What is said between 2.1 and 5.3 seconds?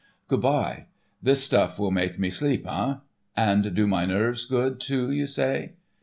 me sleep, eh? And do my nerves good, too, you